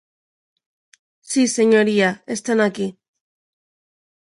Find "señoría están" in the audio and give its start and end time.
1.57-2.59